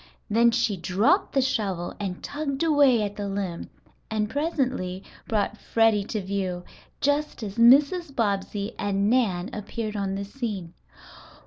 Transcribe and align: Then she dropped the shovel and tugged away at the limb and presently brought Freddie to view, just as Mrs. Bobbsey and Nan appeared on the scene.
Then 0.31 0.49
she 0.49 0.77
dropped 0.77 1.33
the 1.33 1.43
shovel 1.43 1.93
and 1.99 2.23
tugged 2.23 2.63
away 2.63 3.03
at 3.03 3.15
the 3.17 3.27
limb 3.27 3.69
and 4.09 4.27
presently 4.31 5.03
brought 5.27 5.59
Freddie 5.59 6.05
to 6.05 6.21
view, 6.23 6.63
just 7.01 7.43
as 7.43 7.59
Mrs. 7.59 8.15
Bobbsey 8.15 8.73
and 8.79 9.11
Nan 9.11 9.51
appeared 9.53 9.95
on 9.95 10.15
the 10.15 10.25
scene. 10.25 10.73